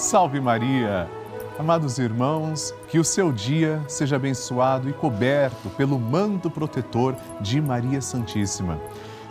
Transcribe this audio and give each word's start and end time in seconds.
Salve 0.00 0.40
Maria! 0.40 1.06
Amados 1.58 1.98
irmãos, 1.98 2.74
que 2.88 2.98
o 2.98 3.04
seu 3.04 3.30
dia 3.30 3.84
seja 3.86 4.16
abençoado 4.16 4.88
e 4.88 4.94
coberto 4.94 5.68
pelo 5.76 5.98
manto 6.00 6.50
protetor 6.50 7.14
de 7.38 7.60
Maria 7.60 8.00
Santíssima. 8.00 8.80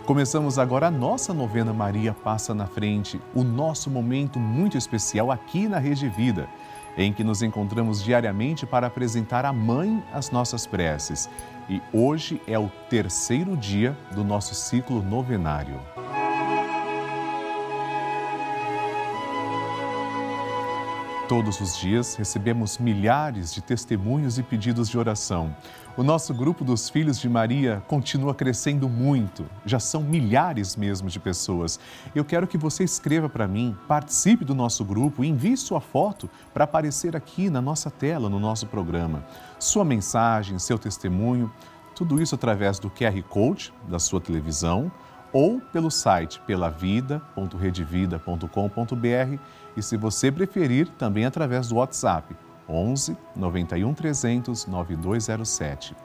Começamos 0.06 0.60
agora 0.60 0.86
a 0.86 0.90
nossa 0.90 1.34
novena 1.34 1.72
Maria 1.72 2.14
Passa 2.14 2.54
na 2.54 2.68
Frente, 2.68 3.20
o 3.34 3.42
nosso 3.42 3.90
momento 3.90 4.38
muito 4.38 4.78
especial 4.78 5.32
aqui 5.32 5.66
na 5.66 5.80
Rede 5.80 6.08
Vida, 6.08 6.48
em 6.96 7.12
que 7.12 7.24
nos 7.24 7.42
encontramos 7.42 8.00
diariamente 8.00 8.64
para 8.64 8.86
apresentar 8.86 9.44
à 9.44 9.52
Mãe 9.52 10.00
as 10.14 10.30
nossas 10.30 10.68
preces. 10.68 11.28
E 11.68 11.82
hoje 11.92 12.40
é 12.46 12.56
o 12.56 12.70
terceiro 12.88 13.56
dia 13.56 13.98
do 14.14 14.22
nosso 14.22 14.54
ciclo 14.54 15.02
novenário. 15.02 15.80
Todos 21.30 21.60
os 21.60 21.78
dias 21.78 22.16
recebemos 22.16 22.76
milhares 22.78 23.54
de 23.54 23.62
testemunhos 23.62 24.36
e 24.36 24.42
pedidos 24.42 24.88
de 24.88 24.98
oração. 24.98 25.54
O 25.96 26.02
nosso 26.02 26.34
grupo 26.34 26.64
dos 26.64 26.90
Filhos 26.90 27.20
de 27.20 27.28
Maria 27.28 27.80
continua 27.86 28.34
crescendo 28.34 28.88
muito, 28.88 29.46
já 29.64 29.78
são 29.78 30.02
milhares 30.02 30.74
mesmo 30.74 31.08
de 31.08 31.20
pessoas. 31.20 31.78
Eu 32.16 32.24
quero 32.24 32.48
que 32.48 32.58
você 32.58 32.82
escreva 32.82 33.28
para 33.28 33.46
mim, 33.46 33.76
participe 33.86 34.44
do 34.44 34.56
nosso 34.56 34.84
grupo 34.84 35.22
envie 35.22 35.56
sua 35.56 35.80
foto 35.80 36.28
para 36.52 36.64
aparecer 36.64 37.14
aqui 37.14 37.48
na 37.48 37.60
nossa 37.60 37.92
tela, 37.92 38.28
no 38.28 38.40
nosso 38.40 38.66
programa. 38.66 39.24
Sua 39.56 39.84
mensagem, 39.84 40.58
seu 40.58 40.80
testemunho, 40.80 41.48
tudo 41.94 42.20
isso 42.20 42.34
através 42.34 42.80
do 42.80 42.90
QR 42.90 43.22
Code 43.28 43.72
da 43.88 44.00
sua 44.00 44.20
televisão 44.20 44.90
ou 45.32 45.60
pelo 45.60 45.90
site 45.90 46.40
pelavida.redevida.com.br 46.46 49.38
e, 49.76 49.82
se 49.82 49.96
você 49.96 50.32
preferir, 50.32 50.88
também 50.98 51.24
através 51.24 51.68
do 51.68 51.76
WhatsApp 51.76 52.34
11 52.70 53.16
91 53.34 53.94
300 53.94 54.66
9207. 54.66 55.96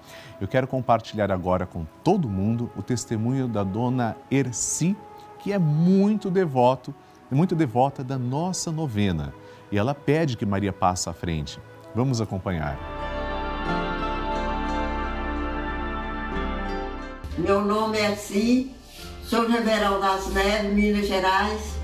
Eu 0.41 0.47
quero 0.47 0.67
compartilhar 0.67 1.31
agora 1.31 1.65
com 1.65 1.85
todo 2.03 2.27
mundo 2.27 2.71
o 2.75 2.81
testemunho 2.81 3.47
da 3.47 3.63
dona 3.63 4.17
Erci, 4.31 4.97
que 5.39 5.53
é 5.53 5.59
muito 5.59 6.31
devoto, 6.31 6.93
muito 7.29 7.55
devota 7.55 8.03
da 8.03 8.17
nossa 8.17 8.71
novena. 8.71 9.33
E 9.71 9.77
ela 9.77 9.93
pede 9.93 10.35
que 10.35 10.45
Maria 10.45 10.73
passe 10.73 11.09
à 11.09 11.13
frente. 11.13 11.59
Vamos 11.93 12.19
acompanhar. 12.19 12.77
Meu 17.37 17.63
nome 17.63 17.97
é 17.97 18.11
Erci, 18.11 18.73
sou 19.27 19.47
Ribeirão 19.47 19.99
das 19.99 20.27
Neves, 20.27 20.73
Minas 20.73 21.07
Gerais. 21.07 21.75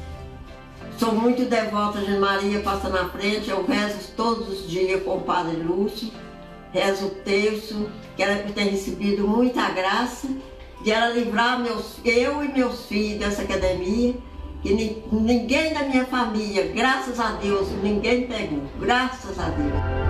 Sou 0.97 1.13
muito 1.13 1.45
devota 1.45 1.99
de 1.99 2.11
Maria 2.19 2.59
Passa 2.59 2.89
na 2.89 3.09
Frente, 3.09 3.49
eu 3.49 3.65
rezo 3.65 4.11
todos 4.15 4.47
os 4.47 4.69
dias 4.69 5.01
com 5.03 5.17
o 5.17 5.21
Padre 5.21 5.55
Lúcio, 5.55 6.11
rezo 6.71 7.07
o 7.07 7.09
terço, 7.09 7.89
que 8.15 8.21
ela 8.21 8.35
tem 8.53 8.69
recebido 8.69 9.27
muita 9.27 9.69
graça, 9.71 10.27
de 10.83 10.91
ela 10.91 11.09
livrar 11.09 11.59
meus, 11.59 11.97
eu 12.05 12.43
e 12.43 12.49
meus 12.49 12.85
filhos 12.85 13.19
dessa 13.19 13.41
academia, 13.41 14.13
que 14.61 14.73
ni, 14.73 15.03
ninguém 15.11 15.73
da 15.73 15.83
minha 15.83 16.05
família, 16.05 16.67
graças 16.67 17.19
a 17.19 17.31
Deus, 17.31 17.67
ninguém 17.81 18.27
pegou, 18.27 18.61
graças 18.79 19.39
a 19.39 19.49
Deus. 19.49 20.00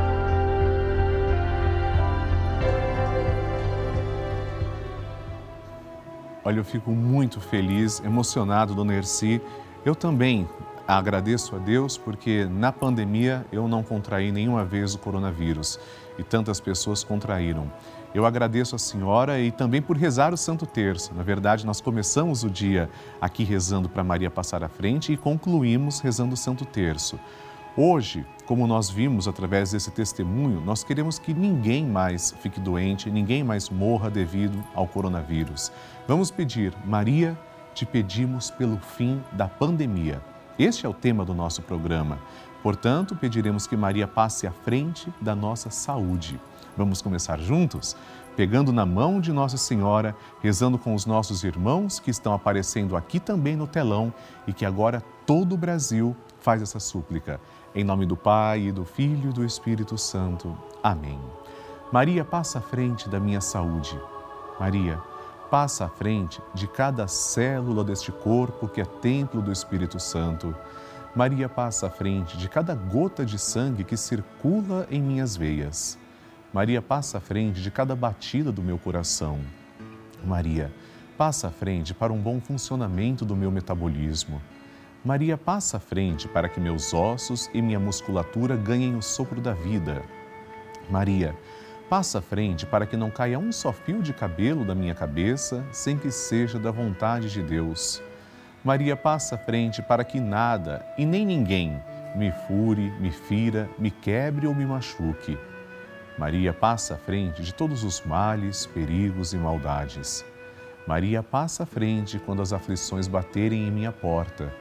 Olha, 6.44 6.60
eu 6.60 6.66
fico 6.66 6.92
muito 6.92 7.40
feliz, 7.40 8.02
emocionado, 8.04 8.74
dona 8.74 8.96
Erci. 8.96 9.42
Eu 9.86 9.96
também 9.96 10.48
Agradeço 10.98 11.56
a 11.56 11.60
Deus 11.60 11.98
porque 11.98 12.46
na 12.46 12.70
pandemia 12.70 13.46
eu 13.50 13.66
não 13.66 13.82
contraí 13.82 14.30
nenhuma 14.30 14.66
vez 14.66 14.94
o 14.94 14.98
coronavírus 14.98 15.80
e 16.18 16.24
tantas 16.24 16.60
pessoas 16.60 17.02
contraíram. 17.02 17.72
Eu 18.14 18.26
agradeço 18.26 18.76
a 18.76 18.80
senhora 18.80 19.40
e 19.40 19.52
também 19.52 19.82
por 19.82 19.96
rezar 19.96 20.34
o 20.34 20.38
Santo 20.38 20.66
Terço. 20.66 21.14
Na 21.14 21.24
verdade, 21.24 21.66
nós 21.66 21.80
começamos 21.80 22.44
o 22.44 22.50
dia 22.50 22.90
aqui 23.22 23.46
rezando 23.46 23.88
para 23.88 24.04
Maria 24.04 24.30
passar 24.30 24.66
à 24.66 24.68
frente 24.68 25.14
e 25.14 25.18
concluímos 25.18 26.02
rezando 26.02 26.34
o 26.34 26.38
Santo 26.38 26.66
Terço. 26.66 27.18
Hoje, 27.78 28.26
como 28.52 28.68
nós 28.68 28.90
vimos 28.90 29.30
através 29.30 29.72
desse 29.72 29.90
testemunho, 29.92 30.60
nós 30.60 30.84
queremos 30.84 31.18
que 31.18 31.34
ninguém 31.34 31.86
mais 31.86 32.36
fique 32.42 32.60
doente, 32.60 33.10
ninguém 33.10 33.46
mais 33.46 33.70
morra 33.70 34.10
devido 34.10 34.62
ao 34.76 34.86
coronavírus. 34.86 35.72
Vamos 36.06 36.30
pedir, 36.30 36.74
Maria, 36.84 37.40
te 37.74 37.86
pedimos 37.86 38.52
pelo 38.52 38.78
fim 38.78 39.24
da 39.32 39.48
pandemia. 39.48 40.22
Este 40.60 40.86
é 40.86 40.90
o 40.90 40.94
tema 40.94 41.24
do 41.24 41.34
nosso 41.34 41.62
programa. 41.62 42.20
Portanto, 42.62 43.16
pediremos 43.16 43.66
que 43.66 43.78
Maria 43.78 44.06
passe 44.06 44.46
à 44.46 44.52
frente 44.52 45.10
da 45.22 45.34
nossa 45.34 45.70
saúde. 45.70 46.38
Vamos 46.76 47.02
começar 47.02 47.40
juntos? 47.40 47.96
Pegando 48.36 48.74
na 48.74 48.86
mão 48.86 49.22
de 49.22 49.32
Nossa 49.32 49.56
Senhora, 49.56 50.14
rezando 50.42 50.78
com 50.78 50.94
os 50.94 51.06
nossos 51.06 51.46
irmãos 51.46 52.02
que 52.02 52.12
estão 52.12 52.34
aparecendo 52.34 52.98
aqui 52.98 53.18
também 53.18 53.56
no 53.56 53.66
telão 53.66 54.14
e 54.46 54.52
que 54.52 54.66
agora 54.66 55.02
todo 55.26 55.54
o 55.54 55.58
Brasil 55.58 56.14
faz 56.42 56.62
essa 56.62 56.80
súplica. 56.80 57.40
Em 57.74 57.86
nome 57.86 58.06
do 58.06 58.18
Pai, 58.18 58.64
e 58.64 58.72
do 58.72 58.84
Filho 58.84 59.30
e 59.30 59.34
do 59.34 59.46
Espírito 59.46 59.98
Santo. 59.98 60.58
Amém. 60.84 61.18
Maria 61.90 62.26
passa 62.26 62.60
à 62.60 62.62
frente 62.62 63.08
da 63.08 63.18
minha 63.18 63.40
saúde. 63.40 63.98
Maria, 64.60 65.02
passa 65.50 65.86
à 65.86 65.88
frente 65.88 66.42
de 66.54 66.68
cada 66.68 67.08
célula 67.08 67.82
deste 67.82 68.12
corpo 68.12 68.68
que 68.68 68.82
é 68.82 68.86
templo 68.86 69.42
do 69.42 69.54
Espírito 69.54 70.02
Santo. 70.02 70.54
Maria 71.16 71.48
passa 71.48 71.88
à 71.88 71.90
frente 71.90 72.38
de 72.38 72.50
cada 72.50 72.76
gota 72.76 73.26
de 73.26 73.40
sangue 73.40 73.86
que 73.86 73.96
circula 73.96 74.86
em 74.92 75.02
minhas 75.02 75.38
veias. 75.38 75.98
Maria 76.54 76.82
passa 76.82 77.20
à 77.20 77.22
frente 77.22 77.62
de 77.62 77.72
cada 77.72 77.96
batida 77.96 78.52
do 78.52 78.62
meu 78.62 78.78
coração. 78.78 79.40
Maria 80.26 80.74
passa 81.18 81.48
à 81.48 81.52
frente 81.52 81.94
para 81.94 82.12
um 82.12 82.20
bom 82.20 82.42
funcionamento 82.42 83.24
do 83.24 83.36
meu 83.36 83.50
metabolismo. 83.50 84.42
Maria 85.04 85.36
passa 85.36 85.78
à 85.78 85.80
frente 85.80 86.28
para 86.28 86.48
que 86.48 86.60
meus 86.60 86.94
ossos 86.94 87.50
e 87.54 87.62
minha 87.62 87.80
musculatura 87.80 88.56
ganhem 88.56 88.96
o 88.96 89.02
sopro 89.02 89.42
da 89.42 89.54
vida. 89.54 90.04
Maria 90.90 91.36
Passa 91.92 92.20
à 92.20 92.22
frente 92.22 92.66
para 92.66 92.86
que 92.86 92.96
não 92.96 93.12
caia 93.12 93.38
um 93.38 93.52
só 93.52 93.74
fio 93.74 94.02
de 94.02 94.14
cabelo 94.14 94.64
da 94.64 94.74
minha 94.74 94.96
cabeça 94.96 95.62
sem 95.74 95.98
que 95.98 96.10
seja 96.10 96.58
da 96.58 96.72
vontade 96.72 97.30
de 97.30 97.44
Deus. 97.44 98.02
Maria 98.64 98.96
passa 98.96 99.36
à 99.36 99.38
frente 99.38 99.82
para 99.82 100.06
que 100.06 100.18
nada 100.18 100.86
e 100.98 101.06
nem 101.06 101.26
ninguém 101.26 101.82
me 102.16 102.32
fure, 102.48 102.92
me 103.00 103.12
fira, 103.12 103.70
me 103.78 103.92
quebre 103.92 104.48
ou 104.48 104.56
me 104.56 104.66
machuque. 104.66 105.38
Maria 106.18 106.54
passa 106.54 106.94
à 106.94 106.98
frente 106.98 107.42
de 107.42 107.54
todos 107.54 107.84
os 107.84 108.02
males, 108.06 108.68
perigos 108.68 109.34
e 109.34 109.38
maldades. 109.38 110.24
Maria 110.88 111.22
passa 111.22 111.64
à 111.64 111.66
frente 111.66 112.20
quando 112.20 112.42
as 112.42 112.54
aflições 112.54 113.08
baterem 113.08 113.68
em 113.68 113.72
minha 113.72 113.92
porta. 113.92 114.61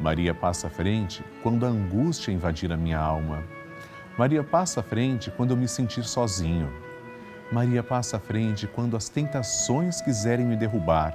Maria 0.00 0.32
passa 0.34 0.68
à 0.68 0.70
frente 0.70 1.24
quando 1.42 1.66
a 1.66 1.68
angústia 1.68 2.30
invadir 2.30 2.72
a 2.72 2.76
minha 2.76 2.98
alma. 2.98 3.42
Maria 4.16 4.44
passa 4.44 4.80
à 4.80 4.82
frente 4.82 5.30
quando 5.30 5.50
eu 5.52 5.56
me 5.56 5.66
sentir 5.66 6.04
sozinho. 6.04 6.72
Maria 7.50 7.82
passa 7.82 8.16
à 8.16 8.20
frente 8.20 8.66
quando 8.66 8.96
as 8.96 9.08
tentações 9.08 10.00
quiserem 10.00 10.46
me 10.46 10.56
derrubar. 10.56 11.14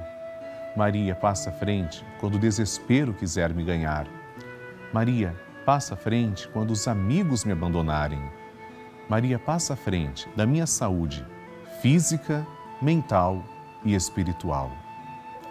Maria 0.76 1.16
passa 1.16 1.50
à 1.50 1.54
frente 1.54 2.04
quando 2.20 2.36
o 2.36 2.40
desespero 2.40 3.14
quiser 3.14 3.54
me 3.54 3.64
ganhar. 3.64 4.08
Maria 4.92 5.36
passa 5.66 5.94
à 5.94 5.98
frente 5.98 6.48
quando 6.50 6.72
os 6.72 6.88
amigos 6.88 7.46
me 7.46 7.52
abandonarem. 7.52 8.22
Maria 9.08 9.38
passa 9.38 9.74
à 9.74 9.78
frente 9.78 10.28
da 10.36 10.46
minha 10.46 10.66
saúde 10.66 11.26
física, 11.82 12.48
mental 12.82 13.44
e 13.84 13.94
espiritual. 13.94 14.83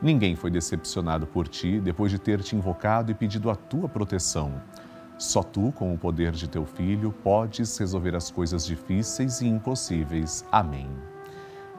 Ninguém 0.00 0.36
foi 0.36 0.50
decepcionado 0.50 1.26
por 1.26 1.48
ti 1.48 1.80
depois 1.80 2.10
de 2.10 2.18
ter 2.18 2.40
te 2.40 2.54
invocado 2.54 3.10
e 3.10 3.14
pedido 3.14 3.50
a 3.50 3.56
tua 3.56 3.88
proteção. 3.88 4.62
Só 5.18 5.42
tu, 5.42 5.72
com 5.72 5.92
o 5.92 5.98
poder 5.98 6.30
de 6.30 6.48
teu 6.48 6.64
filho, 6.64 7.12
podes 7.24 7.76
resolver 7.76 8.14
as 8.14 8.30
coisas 8.30 8.64
difíceis 8.64 9.40
e 9.40 9.48
impossíveis. 9.48 10.44
Amém. 10.52 10.88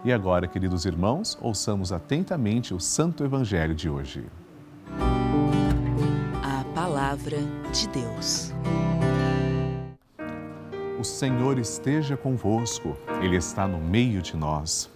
E 0.04 0.12
agora, 0.12 0.48
queridos 0.48 0.86
irmãos, 0.86 1.38
ouçamos 1.42 1.94
atentamente 1.94 2.74
o 2.74 2.80
Santo 2.80 3.24
Evangelho 3.24 3.74
de 3.74 3.89
hoje. 3.89 4.25
A 6.44 6.63
Palavra 6.75 7.38
de 7.71 7.88
Deus. 7.88 8.54
O 11.00 11.04
Senhor 11.06 11.57
esteja 11.57 12.18
convosco, 12.18 12.98
Ele 13.21 13.38
está 13.38 13.66
no 13.66 13.80
meio 13.80 14.21
de 14.21 14.36
nós. 14.36 14.89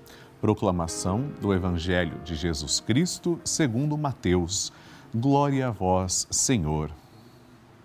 Proclamação 0.44 1.32
do 1.40 1.54
Evangelho 1.54 2.20
de 2.26 2.36
Jesus 2.36 2.82
Cristo 2.82 3.40
segundo 3.46 3.98
Mateus. 3.98 4.74
Glória 5.16 5.70
a 5.70 5.72
vós, 5.72 6.28
Senhor. 6.30 6.92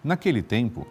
Naquele 0.03 0.43
tempo, 0.43 0.85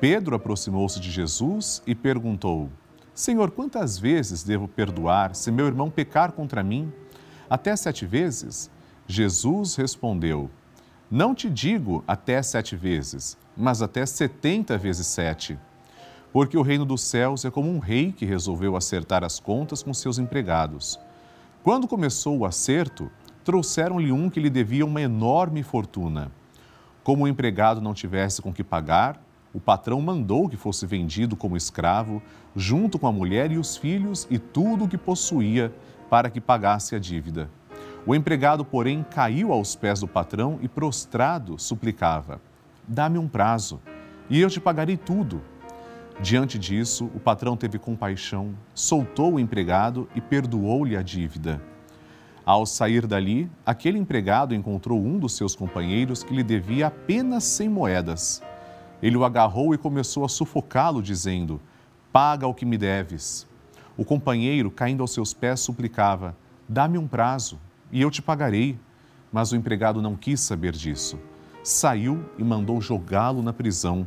Pedro 0.00 0.34
aproximou-se 0.34 0.98
de 0.98 1.10
Jesus 1.10 1.82
e 1.86 1.94
perguntou: 1.94 2.70
Senhor, 3.14 3.50
quantas 3.50 3.98
vezes 3.98 4.42
devo 4.42 4.66
perdoar 4.66 5.34
se 5.34 5.52
meu 5.52 5.66
irmão 5.66 5.90
pecar 5.90 6.32
contra 6.32 6.62
mim? 6.62 6.90
Até 7.50 7.76
sete 7.76 8.06
vezes? 8.06 8.70
Jesus 9.06 9.76
respondeu: 9.76 10.48
Não 11.10 11.34
te 11.34 11.50
digo 11.50 12.02
até 12.08 12.42
sete 12.42 12.74
vezes, 12.74 13.36
mas 13.54 13.82
até 13.82 14.06
setenta 14.06 14.78
vezes 14.78 15.08
sete. 15.08 15.58
Porque 16.32 16.56
o 16.56 16.62
reino 16.62 16.84
dos 16.84 17.02
céus 17.02 17.44
é 17.44 17.50
como 17.50 17.70
um 17.70 17.78
rei 17.78 18.10
que 18.10 18.24
resolveu 18.24 18.74
acertar 18.74 19.22
as 19.22 19.38
contas 19.38 19.82
com 19.82 19.92
seus 19.92 20.18
empregados. 20.18 20.98
Quando 21.62 21.86
começou 21.86 22.38
o 22.38 22.46
acerto, 22.46 23.10
trouxeram-lhe 23.44 24.10
um 24.10 24.30
que 24.30 24.40
lhe 24.40 24.48
devia 24.48 24.86
uma 24.86 25.00
enorme 25.00 25.62
fortuna. 25.62 26.32
Como 27.04 27.24
o 27.24 27.28
empregado 27.28 27.80
não 27.80 27.92
tivesse 27.92 28.40
com 28.40 28.52
que 28.52 28.64
pagar, 28.64 29.22
o 29.52 29.60
patrão 29.60 30.00
mandou 30.00 30.48
que 30.48 30.56
fosse 30.56 30.86
vendido 30.86 31.36
como 31.36 31.56
escravo, 31.56 32.22
junto 32.56 32.98
com 32.98 33.06
a 33.06 33.12
mulher 33.12 33.52
e 33.52 33.58
os 33.58 33.76
filhos 33.76 34.26
e 34.30 34.38
tudo 34.38 34.84
o 34.84 34.88
que 34.88 34.96
possuía, 34.96 35.72
para 36.08 36.30
que 36.30 36.40
pagasse 36.40 36.94
a 36.94 36.98
dívida. 36.98 37.50
O 38.06 38.14
empregado, 38.14 38.64
porém, 38.64 39.04
caiu 39.08 39.52
aos 39.52 39.76
pés 39.76 40.00
do 40.00 40.08
patrão 40.08 40.58
e, 40.62 40.68
prostrado, 40.68 41.58
suplicava: 41.58 42.40
Dá-me 42.88 43.18
um 43.18 43.28
prazo, 43.28 43.80
e 44.30 44.40
eu 44.40 44.48
te 44.48 44.60
pagarei 44.60 44.96
tudo. 44.96 45.42
Diante 46.22 46.56
disso, 46.56 47.10
o 47.16 47.18
patrão 47.18 47.56
teve 47.56 47.80
compaixão, 47.80 48.54
soltou 48.72 49.34
o 49.34 49.40
empregado 49.40 50.08
e 50.14 50.20
perdoou-lhe 50.20 50.96
a 50.96 51.02
dívida. 51.02 51.60
Ao 52.46 52.64
sair 52.64 53.08
dali, 53.08 53.50
aquele 53.66 53.98
empregado 53.98 54.54
encontrou 54.54 55.00
um 55.00 55.18
dos 55.18 55.36
seus 55.36 55.56
companheiros 55.56 56.22
que 56.22 56.32
lhe 56.32 56.44
devia 56.44 56.86
apenas 56.86 57.42
cem 57.42 57.68
moedas. 57.68 58.40
Ele 59.02 59.16
o 59.16 59.24
agarrou 59.24 59.74
e 59.74 59.78
começou 59.78 60.24
a 60.24 60.28
sufocá-lo, 60.28 61.02
dizendo: 61.02 61.60
Paga 62.12 62.46
o 62.46 62.54
que 62.54 62.64
me 62.64 62.78
deves. 62.78 63.44
O 63.96 64.04
companheiro, 64.04 64.70
caindo 64.70 65.02
aos 65.02 65.12
seus 65.12 65.34
pés, 65.34 65.58
suplicava: 65.58 66.36
Dá-me 66.68 66.98
um 66.98 67.08
prazo 67.08 67.58
e 67.90 68.00
eu 68.00 68.12
te 68.12 68.22
pagarei. 68.22 68.78
Mas 69.32 69.50
o 69.50 69.56
empregado 69.56 70.00
não 70.00 70.14
quis 70.14 70.38
saber 70.40 70.70
disso. 70.70 71.18
Saiu 71.64 72.24
e 72.38 72.44
mandou 72.44 72.80
jogá-lo 72.80 73.42
na 73.42 73.52
prisão 73.52 74.06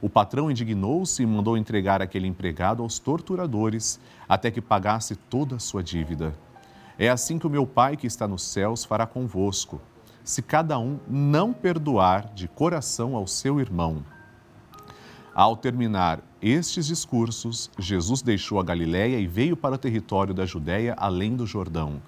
O 0.00 0.08
patrão 0.08 0.50
indignou-se 0.50 1.22
e 1.22 1.26
mandou 1.26 1.56
entregar 1.56 2.00
aquele 2.00 2.26
empregado 2.26 2.82
aos 2.82 2.98
torturadores, 2.98 3.98
até 4.28 4.50
que 4.50 4.60
pagasse 4.60 5.16
toda 5.16 5.56
a 5.56 5.58
sua 5.58 5.82
dívida. 5.82 6.34
É 6.98 7.08
assim 7.08 7.38
que 7.38 7.46
o 7.46 7.50
meu 7.50 7.66
Pai 7.66 7.96
que 7.96 8.06
está 8.06 8.28
nos 8.28 8.42
céus 8.42 8.84
fará 8.84 9.06
convosco, 9.06 9.80
se 10.22 10.42
cada 10.42 10.78
um 10.78 10.98
não 11.08 11.52
perdoar 11.52 12.32
de 12.32 12.46
coração 12.46 13.16
ao 13.16 13.26
seu 13.26 13.60
irmão. 13.60 14.04
Ao 15.34 15.56
terminar 15.56 16.20
estes 16.42 16.86
discursos, 16.86 17.70
Jesus 17.78 18.22
deixou 18.22 18.60
a 18.60 18.64
Galiléia 18.64 19.18
e 19.18 19.26
veio 19.26 19.56
para 19.56 19.76
o 19.76 19.78
território 19.78 20.34
da 20.34 20.44
Judéia, 20.44 20.94
além 20.98 21.34
do 21.36 21.46
Jordão. 21.46 22.02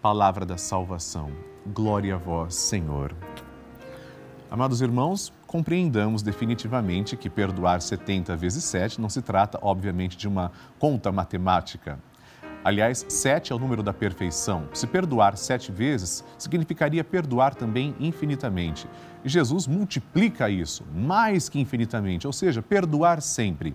Palavra 0.00 0.44
da 0.44 0.56
salvação. 0.56 1.30
Glória 1.66 2.14
a 2.14 2.18
vós, 2.18 2.54
Senhor. 2.54 3.14
Amados 4.52 4.82
irmãos, 4.82 5.32
compreendamos 5.46 6.22
definitivamente 6.22 7.16
que 7.16 7.30
perdoar 7.30 7.80
70 7.80 8.36
vezes 8.36 8.62
7 8.64 9.00
não 9.00 9.08
se 9.08 9.22
trata, 9.22 9.58
obviamente, 9.62 10.14
de 10.14 10.28
uma 10.28 10.52
conta 10.78 11.10
matemática. 11.10 11.98
Aliás, 12.62 13.06
7 13.08 13.50
é 13.50 13.56
o 13.56 13.58
número 13.58 13.82
da 13.82 13.94
perfeição. 13.94 14.68
Se 14.74 14.86
perdoar 14.86 15.38
sete 15.38 15.72
vezes, 15.72 16.22
significaria 16.36 17.02
perdoar 17.02 17.54
também 17.54 17.96
infinitamente. 17.98 18.86
E 19.24 19.28
Jesus 19.30 19.66
multiplica 19.66 20.50
isso, 20.50 20.84
mais 20.94 21.48
que 21.48 21.58
infinitamente, 21.58 22.26
ou 22.26 22.32
seja, 22.34 22.60
perdoar 22.60 23.22
sempre. 23.22 23.74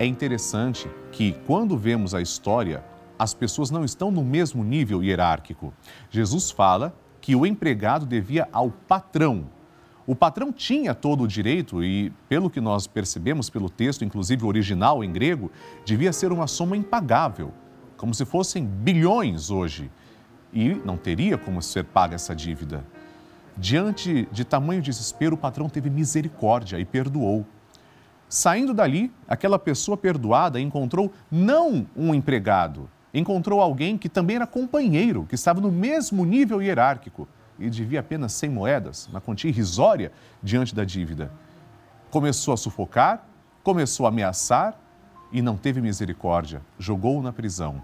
É 0.00 0.04
interessante 0.04 0.90
que, 1.12 1.32
quando 1.46 1.78
vemos 1.78 2.12
a 2.12 2.20
história, 2.20 2.82
as 3.16 3.34
pessoas 3.34 3.70
não 3.70 3.84
estão 3.84 4.10
no 4.10 4.24
mesmo 4.24 4.64
nível 4.64 5.00
hierárquico. 5.00 5.72
Jesus 6.10 6.50
fala 6.50 6.92
que 7.20 7.36
o 7.36 7.46
empregado 7.46 8.04
devia 8.04 8.48
ao 8.52 8.68
patrão, 8.68 9.46
o 10.06 10.16
patrão 10.16 10.52
tinha 10.52 10.94
todo 10.94 11.22
o 11.22 11.28
direito 11.28 11.82
e, 11.82 12.12
pelo 12.28 12.50
que 12.50 12.60
nós 12.60 12.86
percebemos 12.86 13.48
pelo 13.48 13.70
texto, 13.70 14.04
inclusive 14.04 14.44
original 14.44 15.04
em 15.04 15.12
grego, 15.12 15.50
devia 15.84 16.12
ser 16.12 16.32
uma 16.32 16.48
soma 16.48 16.76
impagável, 16.76 17.52
como 17.96 18.12
se 18.12 18.24
fossem 18.24 18.64
bilhões 18.64 19.50
hoje. 19.50 19.90
E 20.52 20.74
não 20.84 20.96
teria 20.96 21.38
como 21.38 21.62
ser 21.62 21.84
paga 21.84 22.16
essa 22.16 22.34
dívida. 22.34 22.84
Diante 23.56 24.28
de 24.32 24.44
tamanho 24.44 24.82
desespero, 24.82 25.34
o 25.34 25.38
patrão 25.38 25.68
teve 25.68 25.88
misericórdia 25.88 26.78
e 26.78 26.84
perdoou. 26.84 27.46
Saindo 28.28 28.74
dali, 28.74 29.12
aquela 29.28 29.58
pessoa 29.58 29.96
perdoada 29.96 30.60
encontrou 30.60 31.12
não 31.30 31.86
um 31.96 32.14
empregado, 32.14 32.88
encontrou 33.14 33.60
alguém 33.60 33.96
que 33.96 34.08
também 34.08 34.36
era 34.36 34.46
companheiro, 34.46 35.26
que 35.28 35.34
estava 35.34 35.60
no 35.60 35.70
mesmo 35.70 36.24
nível 36.24 36.60
hierárquico 36.60 37.28
e 37.62 37.70
devia 37.70 38.00
apenas 38.00 38.32
100 38.32 38.50
moedas, 38.50 39.06
uma 39.06 39.20
quantia 39.20 39.48
irrisória 39.48 40.10
diante 40.42 40.74
da 40.74 40.84
dívida. 40.84 41.30
Começou 42.10 42.52
a 42.52 42.56
sufocar, 42.56 43.26
começou 43.62 44.06
a 44.06 44.08
ameaçar 44.08 44.78
e 45.30 45.40
não 45.40 45.56
teve 45.56 45.80
misericórdia, 45.80 46.60
jogou-o 46.78 47.22
na 47.22 47.32
prisão. 47.32 47.82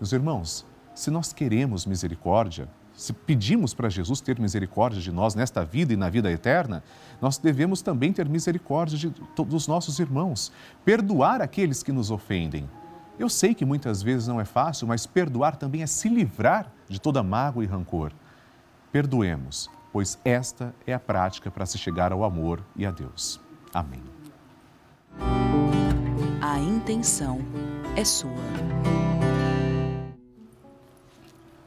Meus 0.00 0.12
irmãos, 0.12 0.66
se 0.94 1.10
nós 1.10 1.32
queremos 1.32 1.86
misericórdia, 1.86 2.68
se 2.92 3.12
pedimos 3.12 3.72
para 3.72 3.88
Jesus 3.88 4.20
ter 4.20 4.38
misericórdia 4.38 5.00
de 5.00 5.10
nós 5.10 5.34
nesta 5.34 5.64
vida 5.64 5.92
e 5.92 5.96
na 5.96 6.10
vida 6.10 6.30
eterna, 6.30 6.82
nós 7.20 7.38
devemos 7.38 7.80
também 7.80 8.12
ter 8.12 8.28
misericórdia 8.28 8.98
de, 8.98 9.08
dos 9.44 9.66
nossos 9.66 9.98
irmãos, 9.98 10.52
perdoar 10.84 11.40
aqueles 11.40 11.82
que 11.82 11.92
nos 11.92 12.10
ofendem. 12.10 12.68
Eu 13.18 13.28
sei 13.28 13.54
que 13.54 13.64
muitas 13.64 14.02
vezes 14.02 14.26
não 14.26 14.40
é 14.40 14.44
fácil, 14.44 14.86
mas 14.86 15.06
perdoar 15.06 15.56
também 15.56 15.82
é 15.82 15.86
se 15.86 16.08
livrar 16.08 16.70
de 16.88 17.00
toda 17.00 17.22
mágoa 17.22 17.64
e 17.64 17.66
rancor. 17.66 18.12
Perdoemos, 18.92 19.70
pois 19.92 20.18
esta 20.24 20.74
é 20.84 20.92
a 20.92 20.98
prática 20.98 21.48
para 21.50 21.64
se 21.64 21.78
chegar 21.78 22.12
ao 22.12 22.24
amor 22.24 22.60
e 22.74 22.84
a 22.84 22.90
Deus. 22.90 23.40
Amém. 23.72 24.02
A 26.40 26.58
intenção 26.58 27.38
é 27.96 28.04
sua. 28.04 28.30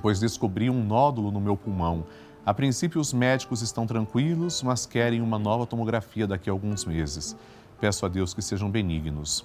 pois 0.00 0.18
descobri 0.18 0.70
um 0.70 0.82
nódulo 0.82 1.30
no 1.30 1.42
meu 1.42 1.58
pulmão. 1.58 2.06
A 2.42 2.54
princípio, 2.54 2.98
os 2.98 3.12
médicos 3.12 3.60
estão 3.60 3.86
tranquilos, 3.86 4.62
mas 4.62 4.86
querem 4.86 5.20
uma 5.20 5.38
nova 5.38 5.66
tomografia 5.66 6.26
daqui 6.26 6.48
a 6.48 6.52
alguns 6.54 6.86
meses. 6.86 7.36
Peço 7.78 8.06
a 8.06 8.08
Deus 8.08 8.32
que 8.32 8.40
sejam 8.40 8.70
benignos. 8.70 9.44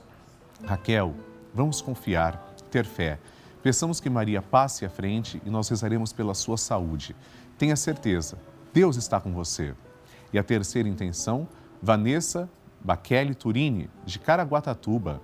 Raquel, 0.65 1.13
vamos 1.53 1.81
confiar, 1.81 2.37
ter 2.71 2.85
fé. 2.85 3.19
Peçamos 3.61 3.99
que 3.99 4.09
Maria 4.09 4.41
passe 4.41 4.85
à 4.85 4.89
frente 4.89 5.41
e 5.45 5.49
nós 5.49 5.67
rezaremos 5.67 6.13
pela 6.13 6.33
sua 6.33 6.55
saúde. 6.55 7.13
Tenha 7.57 7.75
certeza, 7.75 8.37
Deus 8.73 8.95
está 8.95 9.19
com 9.19 9.33
você. 9.33 9.75
E 10.31 10.39
a 10.39 10.43
terceira 10.43 10.87
intenção, 10.87 11.49
Vanessa 11.83 12.49
Baquele 12.79 13.35
Turini, 13.35 13.89
de 14.05 14.19
Caraguatatuba. 14.19 15.21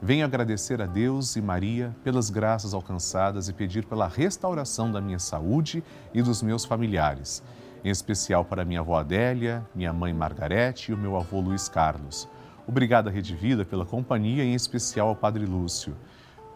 Venho 0.00 0.24
agradecer 0.24 0.80
a 0.80 0.86
Deus 0.86 1.34
e 1.34 1.42
Maria 1.42 1.94
pelas 2.04 2.30
graças 2.30 2.72
alcançadas 2.72 3.48
e 3.48 3.52
pedir 3.52 3.84
pela 3.84 4.06
restauração 4.06 4.92
da 4.92 5.00
minha 5.00 5.18
saúde 5.18 5.82
e 6.14 6.22
dos 6.22 6.40
meus 6.40 6.64
familiares, 6.64 7.42
em 7.84 7.90
especial 7.90 8.44
para 8.44 8.64
minha 8.64 8.78
avó 8.78 9.00
Adélia, 9.00 9.66
minha 9.74 9.92
mãe 9.92 10.12
Margarete 10.12 10.92
e 10.92 10.94
o 10.94 10.96
meu 10.96 11.16
avô 11.16 11.40
Luiz 11.40 11.68
Carlos. 11.68 12.28
Obrigada, 12.64 13.10
Rede 13.10 13.34
Vida, 13.34 13.64
pela 13.64 13.84
companhia, 13.84 14.44
em 14.44 14.54
especial 14.54 15.08
ao 15.08 15.16
Padre 15.16 15.44
Lúcio. 15.44 15.96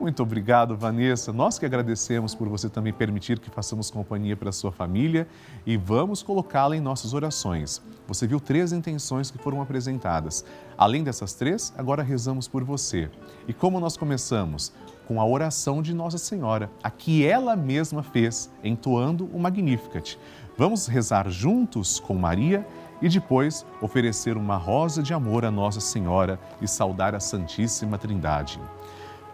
Muito 0.03 0.21
obrigado, 0.21 0.77
Vanessa. 0.77 1.33
Nós 1.33 1.61
que 1.61 1.65
agradecemos 1.65 2.35
por 2.35 2.49
você 2.49 2.69
também 2.69 2.93
permitir 2.93 3.39
que 3.39 3.49
façamos 3.49 3.89
companhia 3.89 4.37
para 4.37 4.51
sua 4.51 4.73
família 4.73 5.29
e 5.65 5.77
vamos 5.77 6.25
colocá-la 6.25 6.77
em 6.77 6.81
nossas 6.81 7.15
orações. 7.15 7.81
Você 8.09 8.27
viu 8.27 8.41
três 8.41 8.73
intenções 8.73 9.31
que 9.31 9.39
foram 9.39 9.63
apresentadas. 9.63 10.45
Além 10.77 11.05
dessas 11.05 11.35
três, 11.35 11.73
agora 11.79 12.03
rezamos 12.03 12.49
por 12.49 12.65
você. 12.65 13.09
E 13.47 13.53
como 13.53 13.79
nós 13.79 13.97
começamos? 13.97 14.73
Com 15.07 15.21
a 15.21 15.25
oração 15.25 15.81
de 15.81 15.95
Nossa 15.95 16.19
Senhora, 16.19 16.69
a 16.83 16.91
que 16.91 17.25
ela 17.25 17.55
mesma 17.55 18.03
fez, 18.03 18.51
entoando 18.65 19.27
o 19.33 19.39
Magnificat. 19.39 20.19
Vamos 20.59 20.89
rezar 20.89 21.31
juntos 21.31 22.01
com 22.01 22.15
Maria 22.15 22.67
e 23.01 23.09
depois 23.09 23.65
oferecer 23.81 24.37
uma 24.37 24.57
rosa 24.57 25.01
de 25.01 25.15
amor 25.15 25.45
a 25.45 25.51
Nossa 25.51 25.79
Senhora 25.79 26.41
e 26.61 26.67
saudar 26.67 27.15
a 27.15 27.21
Santíssima 27.21 27.99
Trindade. 27.99 28.59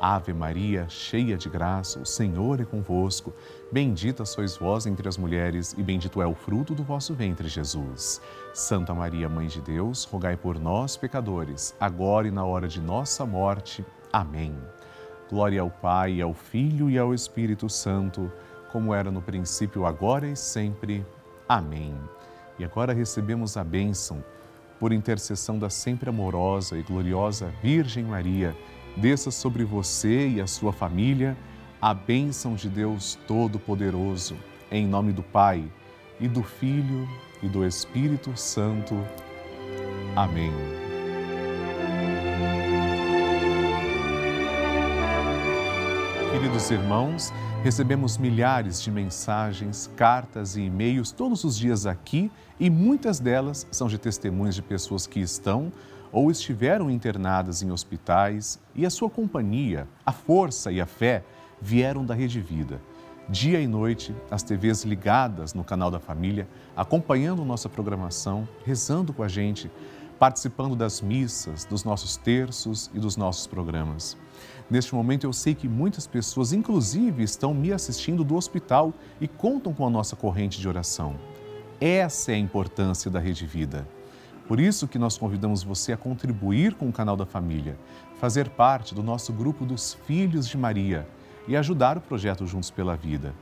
Ave 0.00 0.32
Maria, 0.32 0.88
cheia 0.88 1.36
de 1.36 1.48
graça, 1.48 1.98
o 1.98 2.06
Senhor 2.06 2.60
é 2.60 2.64
convosco. 2.64 3.34
Bendita 3.72 4.24
sois 4.24 4.56
vós 4.56 4.86
entre 4.86 5.08
as 5.08 5.18
mulheres, 5.18 5.74
e 5.76 5.82
bendito 5.82 6.22
é 6.22 6.26
o 6.26 6.36
fruto 6.36 6.72
do 6.72 6.84
vosso 6.84 7.14
ventre, 7.14 7.48
Jesus. 7.48 8.20
Santa 8.54 8.94
Maria, 8.94 9.28
Mãe 9.28 9.48
de 9.48 9.60
Deus, 9.60 10.04
rogai 10.04 10.36
por 10.36 10.58
nós, 10.60 10.96
pecadores, 10.96 11.74
agora 11.80 12.28
e 12.28 12.30
na 12.30 12.44
hora 12.44 12.68
de 12.68 12.80
nossa 12.80 13.26
morte. 13.26 13.84
Amém. 14.12 14.56
Glória 15.28 15.60
ao 15.60 15.70
Pai, 15.70 16.20
ao 16.20 16.32
Filho 16.32 16.88
e 16.88 16.96
ao 16.96 17.12
Espírito 17.12 17.68
Santo, 17.68 18.30
como 18.70 18.94
era 18.94 19.10
no 19.10 19.20
princípio, 19.20 19.84
agora 19.84 20.28
e 20.28 20.36
sempre. 20.36 21.04
Amém. 21.48 21.94
E 22.56 22.64
agora 22.64 22.92
recebemos 22.92 23.56
a 23.56 23.64
bênção, 23.64 24.22
por 24.78 24.92
intercessão 24.92 25.58
da 25.58 25.68
sempre 25.68 26.08
amorosa 26.08 26.78
e 26.78 26.82
gloriosa 26.82 27.52
Virgem 27.60 28.04
Maria 28.04 28.56
desça 28.98 29.30
sobre 29.30 29.64
você 29.64 30.28
e 30.28 30.40
a 30.40 30.46
sua 30.46 30.72
família 30.72 31.36
a 31.80 31.94
bênção 31.94 32.56
de 32.56 32.68
Deus 32.68 33.16
Todo-Poderoso, 33.26 34.36
em 34.70 34.84
nome 34.84 35.12
do 35.12 35.22
Pai 35.22 35.64
e 36.18 36.26
do 36.26 36.42
Filho 36.42 37.08
e 37.40 37.48
do 37.48 37.64
Espírito 37.64 38.36
Santo. 38.36 38.96
Amém. 40.16 40.52
Queridos 46.32 46.68
irmãos, 46.70 47.32
recebemos 47.62 48.18
milhares 48.18 48.82
de 48.82 48.90
mensagens, 48.90 49.88
cartas 49.96 50.56
e 50.56 50.62
e-mails 50.62 51.12
todos 51.12 51.44
os 51.44 51.56
dias 51.56 51.86
aqui 51.86 52.32
e 52.58 52.68
muitas 52.68 53.20
delas 53.20 53.64
são 53.70 53.86
de 53.86 53.98
testemunhos 53.98 54.56
de 54.56 54.62
pessoas 54.62 55.06
que 55.06 55.20
estão 55.20 55.72
ou 56.12 56.30
estiveram 56.30 56.90
internadas 56.90 57.62
em 57.62 57.70
hospitais 57.70 58.58
e 58.74 58.86
a 58.86 58.90
sua 58.90 59.10
companhia, 59.10 59.86
a 60.04 60.12
força 60.12 60.72
e 60.72 60.80
a 60.80 60.86
fé 60.86 61.24
vieram 61.60 62.04
da 62.04 62.14
Rede 62.14 62.40
Vida. 62.40 62.80
Dia 63.28 63.60
e 63.60 63.66
noite, 63.66 64.14
as 64.30 64.42
TVs 64.42 64.84
ligadas 64.84 65.52
no 65.52 65.62
canal 65.62 65.90
da 65.90 66.00
família, 66.00 66.48
acompanhando 66.74 67.44
nossa 67.44 67.68
programação, 67.68 68.48
rezando 68.64 69.12
com 69.12 69.22
a 69.22 69.28
gente, 69.28 69.70
participando 70.18 70.74
das 70.74 71.00
missas, 71.02 71.64
dos 71.64 71.84
nossos 71.84 72.16
terços 72.16 72.90
e 72.94 72.98
dos 72.98 73.16
nossos 73.16 73.46
programas. 73.46 74.16
Neste 74.70 74.94
momento, 74.94 75.24
eu 75.24 75.32
sei 75.32 75.54
que 75.54 75.68
muitas 75.68 76.06
pessoas, 76.06 76.52
inclusive, 76.52 77.22
estão 77.22 77.52
me 77.52 77.72
assistindo 77.72 78.24
do 78.24 78.34
hospital 78.34 78.94
e 79.20 79.28
contam 79.28 79.74
com 79.74 79.86
a 79.86 79.90
nossa 79.90 80.16
corrente 80.16 80.58
de 80.58 80.68
oração. 80.68 81.14
Essa 81.80 82.32
é 82.32 82.34
a 82.34 82.38
importância 82.38 83.10
da 83.10 83.20
Rede 83.20 83.46
Vida. 83.46 83.86
Por 84.48 84.58
isso 84.58 84.88
que 84.88 84.98
nós 84.98 85.16
convidamos 85.18 85.62
você 85.62 85.92
a 85.92 85.96
contribuir 85.96 86.72
com 86.72 86.88
o 86.88 86.92
canal 86.92 87.14
da 87.14 87.26
família, 87.26 87.78
fazer 88.18 88.48
parte 88.48 88.94
do 88.94 89.02
nosso 89.02 89.30
grupo 89.30 89.66
dos 89.66 89.92
Filhos 89.92 90.48
de 90.48 90.56
Maria 90.56 91.06
e 91.46 91.54
ajudar 91.54 91.98
o 91.98 92.00
projeto 92.00 92.46
Juntos 92.46 92.70
pela 92.70 92.96
Vida. 92.96 93.34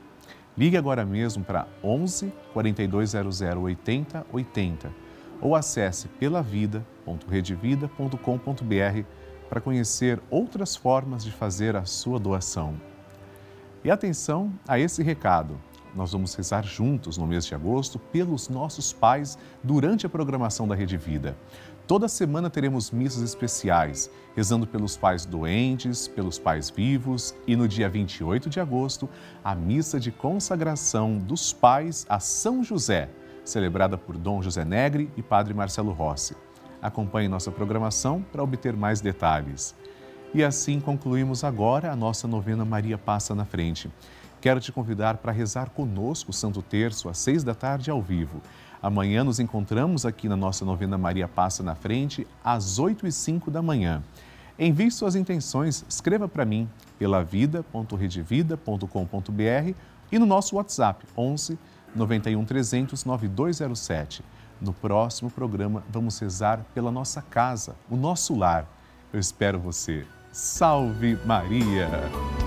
Ligue 0.59 0.77
agora 0.77 1.07
mesmo 1.07 1.45
para 1.45 1.69
11 1.85 2.33
4200 2.53 3.41
80 3.41 4.27
80 4.33 4.93
ou 5.41 5.55
acesse 5.55 6.09
pelavida.redevida.com.br 6.09 9.05
para 9.49 9.61
conhecer 9.61 10.21
outras 10.29 10.75
formas 10.75 11.25
de 11.25 11.31
fazer 11.31 11.77
a 11.77 11.85
sua 11.85 12.19
doação. 12.19 12.75
E 13.85 13.93
atenção 13.93 14.53
a 14.67 14.77
esse 14.77 15.05
recado 15.05 15.57
nós 15.97 16.13
vamos 16.13 16.35
rezar 16.35 16.63
juntos 16.63 17.17
no 17.17 17.27
mês 17.27 17.47
de 17.47 17.55
agosto 17.55 17.99
pelos 17.99 18.49
nossos 18.49 18.93
pais 18.93 19.39
durante 19.63 20.05
a 20.05 20.09
programação 20.09 20.69
da 20.69 20.75
Rede 20.75 20.97
Vida. 20.97 21.37
Toda 21.87 22.09
semana 22.09 22.51
teremos 22.51 22.91
missas 22.91 23.23
especiais, 23.23 24.11
rezando 24.35 24.67
pelos 24.67 24.97
pais 24.97 25.25
doentes, 25.25 26.07
pelos 26.07 26.39
pais 26.39 26.69
vivos 26.69 27.35
e 27.47 27.57
no 27.57 27.67
dia 27.67 27.89
28 27.89 28.51
de 28.51 28.61
agosto, 28.61 29.09
a 29.43 29.55
missa 29.55 29.99
de 29.99 30.11
consagração 30.11 31.17
dos 31.17 31.53
pais 31.53 32.05
a 32.09 32.21
São 32.21 32.63
José, 32.63 33.09
celebrada 33.45 33.97
por 33.97 34.19
Dom 34.19 34.43
José 34.43 34.65
Negre 34.65 35.11
e 35.17 35.23
Padre 35.23 35.55
Marcelo 35.55 35.93
Rossi. 35.93 36.37
Acompanhe 36.83 37.29
nossa 37.29 37.51
programação 37.51 38.21
para 38.21 38.43
obter 38.43 38.77
mais 38.77 39.01
detalhes. 39.01 39.75
E 40.35 40.45
assim 40.45 40.81
concluímos 40.81 41.45
agora 41.45 41.91
a 41.91 41.97
nossa 41.97 42.29
novena 42.29 42.65
Maria 42.65 42.99
Passa 42.99 43.35
na 43.35 43.45
Frente. 43.45 43.91
Quero 44.41 44.61
te 44.61 44.71
convidar 44.71 45.17
para 45.17 45.33
rezar 45.33 45.71
conosco 45.71 46.31
o 46.31 46.35
Santo 46.35 46.63
Terço 46.63 47.09
às 47.09 47.19
seis 47.19 47.43
da 47.43 47.55
tarde 47.55 47.91
ao 47.91 48.03
vivo. 48.03 48.41
Amanhã 48.83 49.25
nos 49.25 49.41
encontramos 49.41 50.05
aqui 50.05 50.29
na 50.29 50.37
nossa 50.37 50.63
novena 50.65 50.99
Maria 50.99 51.27
Passa 51.27 51.63
na 51.63 51.75
Frente, 51.75 52.27
às 52.45 52.79
oito 52.79 53.07
e 53.07 53.13
cinco 53.13 53.51
da 53.51 53.63
manhã. 53.63 54.03
Envie 54.59 54.91
suas 54.91 55.17
intenções, 55.17 55.85
escreva 55.89 56.29
para 56.29 56.45
mim 56.45 56.69
pela 56.99 57.23
vida.redevida.com.br 57.23 59.75
e 60.11 60.19
no 60.19 60.27
nosso 60.27 60.57
WhatsApp 60.57 61.07
11 61.17 61.59
91 61.95 62.45
300 62.45 63.05
9207. 63.05 64.25
No 64.61 64.73
próximo 64.73 65.31
programa 65.31 65.85
vamos 65.91 66.19
rezar 66.19 66.65
pela 66.75 66.91
nossa 66.91 67.23
casa, 67.23 67.77
o 67.91 67.97
nosso 67.97 68.35
lar. 68.35 68.67
Eu 69.13 69.21
espero 69.21 69.59
você. 69.59 70.07
Salve 70.39 71.17
Maria! 71.25 72.46